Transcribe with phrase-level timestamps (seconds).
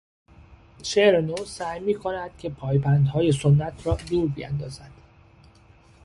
[0.83, 4.91] شعر نو سعی میکند که پابندهای سنت را دور بیاندازد.